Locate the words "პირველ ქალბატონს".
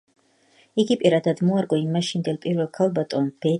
2.47-3.33